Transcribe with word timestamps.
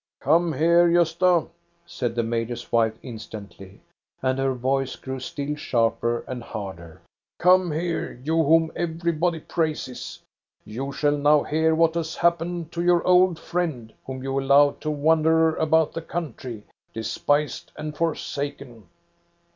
"Come 0.19 0.53
here, 0.53 0.89
Gosta," 0.89 1.47
said 1.85 2.15
the 2.15 2.23
major's 2.23 2.71
wife 2.71 2.97
instantly, 3.03 3.81
and 4.23 4.39
her 4.39 4.55
voice 4.55 4.95
grew 4.95 5.19
still 5.19 5.55
sharper 5.55 6.21
and 6.27 6.41
harder. 6.41 7.01
Come 7.37 7.71
here, 7.71 8.19
you 8.23 8.43
whom 8.43 8.71
everybody 8.75 9.39
praises. 9.39 10.17
You 10.65 10.91
shall 10.91 11.17
now 11.19 11.43
hear 11.43 11.75
what 11.75 11.93
has 11.93 12.15
happened 12.15 12.71
to 12.71 12.83
your 12.83 13.05
old 13.05 13.37
friend 13.37 13.93
whom 14.07 14.23
you 14.23 14.39
allowed 14.39 14.81
to 14.81 14.89
wander 14.89 15.55
about 15.57 15.93
the 15.93 16.01
country, 16.01 16.63
despised 16.95 17.71
and 17.77 17.95
forsaken. 17.95 18.87